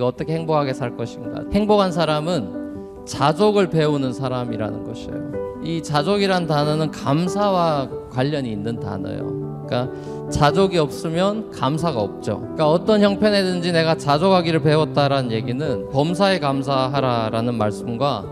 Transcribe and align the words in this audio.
어떻게 0.00 0.34
행복하게 0.34 0.72
살 0.72 0.96
것인가. 0.96 1.44
행복한 1.52 1.92
사람은 1.92 3.04
자족을 3.06 3.70
배우는 3.70 4.12
사람이라는 4.12 4.84
것이에요. 4.84 5.32
이 5.62 5.82
자족이란 5.82 6.46
단어는 6.46 6.90
감사와 6.90 7.88
관련이 8.10 8.50
있는 8.50 8.80
단어예요. 8.80 9.44
그러니까 9.66 9.90
자족이 10.30 10.78
없으면 10.78 11.50
감사가 11.50 12.00
없죠. 12.00 12.40
그러니까 12.40 12.70
어떤 12.70 13.00
형편에든지 13.00 13.72
내가 13.72 13.96
자족하기를 13.96 14.62
배웠다라는 14.62 15.32
얘기는 15.32 15.88
범사에 15.90 16.38
감사하라라는 16.38 17.54
말씀과 17.54 18.24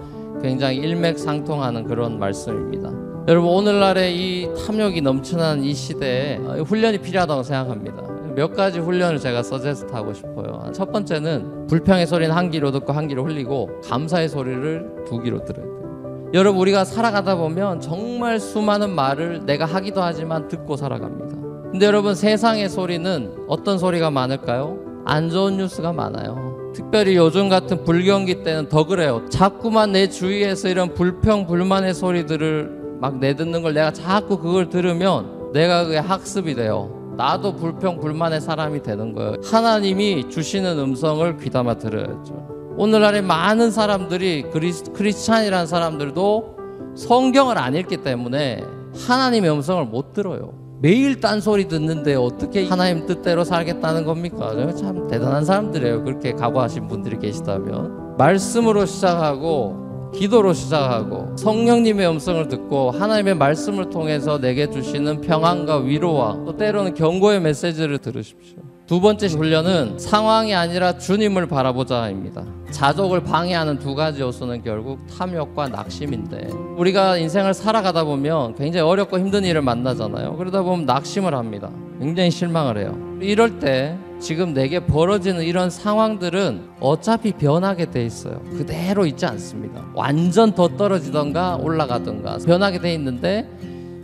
굉장히 0.42 0.78
일맥상통하는 0.78 1.84
그런 1.84 2.18
말씀입니다. 2.18 2.90
여러분 3.28 3.50
오늘날의 3.50 4.16
이 4.16 4.48
탐욕이 4.66 5.00
넘치는 5.00 5.62
이 5.62 5.72
시대에 5.74 6.36
훈련이 6.66 6.98
필요하다고 6.98 7.42
생각합니다. 7.44 8.11
몇 8.34 8.54
가지 8.54 8.78
훈련을 8.78 9.18
제가 9.18 9.42
서제스트 9.42 9.92
하고 9.92 10.12
싶어요. 10.12 10.70
첫 10.72 10.90
번째는 10.90 11.66
불평의 11.66 12.06
소리는 12.06 12.34
한 12.34 12.50
귀로 12.50 12.70
듣고 12.70 12.92
한 12.92 13.08
귀로 13.08 13.24
흘리고 13.24 13.68
감사의 13.84 14.28
소리를 14.28 15.04
두 15.06 15.20
귀로 15.20 15.44
들어야 15.44 15.64
돼요. 15.64 16.30
여러분 16.34 16.60
우리가 16.62 16.84
살아가다 16.84 17.36
보면 17.36 17.80
정말 17.80 18.40
수많은 18.40 18.90
말을 18.90 19.44
내가 19.44 19.66
하기도 19.66 20.00
하지만 20.00 20.48
듣고 20.48 20.76
살아갑니다. 20.76 21.36
근데 21.70 21.86
여러분 21.86 22.14
세상의 22.14 22.68
소리는 22.70 23.34
어떤 23.48 23.78
소리가 23.78 24.10
많을까요? 24.10 24.78
안 25.04 25.28
좋은 25.28 25.58
뉴스가 25.58 25.92
많아요. 25.92 26.72
특별히 26.74 27.16
요즘 27.16 27.50
같은 27.50 27.84
불경기 27.84 28.42
때는 28.44 28.68
더 28.68 28.86
그래요. 28.86 29.22
자꾸만 29.28 29.92
내 29.92 30.08
주위에서 30.08 30.68
이런 30.68 30.94
불평 30.94 31.46
불만의 31.46 31.92
소리들을 31.92 32.98
막 32.98 33.18
내듣는 33.18 33.60
걸 33.60 33.74
내가 33.74 33.92
자꾸 33.92 34.38
그걸 34.38 34.70
들으면 34.70 35.52
내가 35.52 35.84
그게 35.84 35.98
학습이 35.98 36.54
돼요. 36.54 37.01
나도 37.16 37.56
불평 37.56 38.00
불만의 38.00 38.40
사람이 38.40 38.82
되는 38.82 39.12
거예요. 39.12 39.34
하나님이 39.44 40.28
주시는 40.30 40.78
음성을 40.78 41.36
귀담아 41.36 41.74
들어야죠. 41.74 42.74
오늘날에 42.76 43.20
많은 43.20 43.70
사람들이 43.70 44.44
그리스, 44.50 44.84
크리스찬이라는 44.92 45.66
사람들도 45.66 46.56
성경을 46.96 47.58
안 47.58 47.74
읽기 47.74 47.98
때문에 47.98 48.64
하나님의 49.06 49.50
음성을 49.50 49.84
못 49.86 50.12
들어요. 50.12 50.54
매일 50.80 51.20
딴소리 51.20 51.68
듣는데 51.68 52.14
어떻게 52.16 52.66
하나님 52.66 53.06
뜻대로 53.06 53.44
살겠다는 53.44 54.04
겁니까? 54.04 54.52
참 54.74 55.06
대단한 55.06 55.44
사람들이에요. 55.44 56.02
그렇게 56.02 56.32
각오하신 56.32 56.88
분들이 56.88 57.18
계시다면. 57.18 58.16
말씀으로 58.18 58.84
시작하고 58.84 59.81
기도로 60.14 60.52
시작하고 60.52 61.36
성령님의 61.36 62.08
음성을 62.08 62.48
듣고 62.48 62.90
하나님의 62.90 63.34
말씀을 63.34 63.90
통해서 63.90 64.38
내게 64.38 64.70
주시는 64.70 65.20
평안과 65.22 65.78
위로와 65.78 66.44
또 66.44 66.56
때로는 66.56 66.94
경고의 66.94 67.40
메시지를 67.40 67.98
들으십시오. 67.98 68.71
두 68.92 69.00
번째 69.00 69.26
훈련은 69.26 69.98
상황이 69.98 70.54
아니라 70.54 70.98
주님을 70.98 71.46
바라보자입니다. 71.46 72.44
자족을 72.72 73.24
방해하는 73.24 73.78
두 73.78 73.94
가지 73.94 74.20
요소는 74.20 74.62
결국 74.62 74.98
탐욕과 75.06 75.68
낙심인데 75.68 76.50
우리가 76.76 77.16
인생을 77.16 77.54
살아가다 77.54 78.04
보면 78.04 78.54
굉장히 78.54 78.86
어렵고 78.86 79.18
힘든 79.18 79.44
일을 79.44 79.62
만나잖아요. 79.62 80.36
그러다 80.36 80.60
보면 80.60 80.84
낙심을 80.84 81.34
합니다. 81.34 81.70
굉장히 82.00 82.30
실망을 82.30 82.76
해요. 82.76 82.94
이럴 83.22 83.60
때 83.60 83.96
지금 84.20 84.52
내게 84.52 84.78
벌어지는 84.80 85.42
이런 85.42 85.70
상황들은 85.70 86.60
어차피 86.78 87.32
변하게 87.32 87.90
돼 87.90 88.04
있어요. 88.04 88.42
그대로 88.58 89.06
있지 89.06 89.24
않습니다. 89.24 89.86
완전 89.94 90.52
더 90.54 90.68
떨어지던가 90.68 91.56
올라가던가 91.56 92.36
변하게 92.44 92.78
돼 92.78 92.92
있는데 92.92 93.48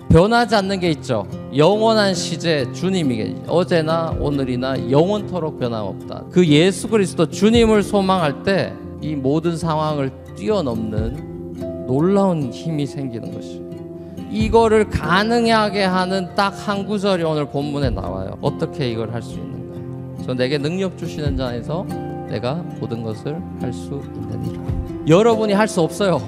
변하지 0.08 0.54
않는 0.56 0.80
게 0.80 0.90
있죠. 0.90 1.26
영원한 1.56 2.14
시제 2.14 2.72
주님이 2.72 3.36
어제나 3.46 4.16
오늘이나 4.18 4.90
영원토록 4.90 5.58
변함없다. 5.60 6.24
그 6.30 6.46
예수 6.46 6.88
그리스도 6.88 7.26
주님을 7.26 7.82
소망할 7.82 8.42
때 8.42 8.72
이 9.00 9.14
모든 9.14 9.56
상황을 9.56 10.10
뛰어넘는 10.36 11.86
놀라운 11.86 12.50
힘이 12.52 12.84
생기는 12.86 13.32
것이. 13.32 13.62
이거를 14.30 14.90
가능하게 14.90 15.84
하는 15.84 16.34
딱 16.34 16.48
한 16.66 16.84
구절이 16.84 17.22
오늘 17.22 17.46
본문에 17.46 17.90
나와요. 17.90 18.36
어떻게 18.42 18.90
이걸 18.90 19.12
할 19.14 19.22
수 19.22 19.34
있는가? 19.34 20.24
저 20.26 20.34
내게 20.34 20.58
능력 20.58 20.98
주시는 20.98 21.36
자에서 21.36 21.86
내가 22.28 22.54
모든 22.80 23.02
것을 23.04 23.40
할 23.60 23.72
수 23.72 24.02
있느니라. 24.16 24.60
여러분이 25.06 25.52
할 25.52 25.68
수 25.68 25.80
없어요. 25.80 26.20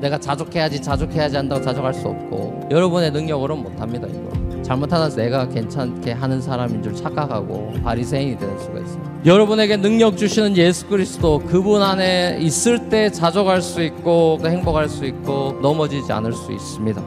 내가 0.00 0.18
자족해야지 0.18 0.80
자족해야지 0.80 1.36
한다고 1.36 1.62
자족할 1.62 1.94
수 1.94 2.08
없고 2.08 2.68
여러분의 2.70 3.10
능력으로는 3.10 3.62
못합니다 3.62 4.06
이거. 4.06 4.28
잘못하다 4.62 5.16
내가 5.16 5.48
괜찮게 5.48 6.12
하는 6.12 6.42
사람인 6.42 6.82
줄 6.82 6.94
착각하고 6.94 7.72
바리새인이 7.82 8.36
되는 8.38 8.58
수가 8.58 8.80
있어요 8.80 9.02
여러분에게 9.24 9.78
능력 9.78 10.16
주시는 10.18 10.56
예수 10.58 10.86
그리스도 10.86 11.38
그분 11.38 11.82
안에 11.82 12.38
있을 12.40 12.88
때 12.90 13.10
자족할 13.10 13.62
수 13.62 13.82
있고 13.82 14.38
행복할 14.44 14.88
수 14.88 15.06
있고 15.06 15.58
넘어지지 15.62 16.12
않을 16.12 16.32
수 16.32 16.52
있습니다. 16.52 17.02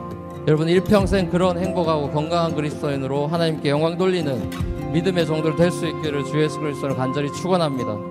여러분 0.48 0.68
일평생 0.68 1.30
그런 1.30 1.58
행복하고 1.60 2.10
건강한 2.10 2.56
그리스도인으로 2.56 3.28
하나님께 3.28 3.70
영광 3.70 3.98
돌리는 3.98 4.92
믿음의 4.92 5.26
종들 5.26 5.56
될수 5.56 5.88
있기를 5.88 6.26
주 6.26 6.42
예수 6.42 6.60
그리스도를 6.60 6.96
간절히 6.96 7.32
축원합니다. 7.32 8.11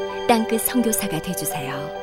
땅끝 0.31 0.61
성교사가 0.61 1.21
되주세요 1.21 2.00